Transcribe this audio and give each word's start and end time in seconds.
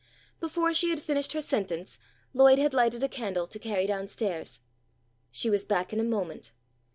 Before 0.39 0.73
she 0.73 0.89
had 0.89 0.99
finished 0.99 1.33
her 1.33 1.41
sentence 1.43 1.99
Lloyd 2.33 2.57
had 2.57 2.73
lighted 2.73 3.03
a 3.03 3.07
candle 3.07 3.45
to 3.45 3.59
carry 3.59 3.85
down 3.85 4.07
stairs. 4.07 4.59
She 5.29 5.47
was 5.47 5.63
back 5.63 5.93
in 5.93 5.99
a 5.99 6.03
moment. 6.03 6.53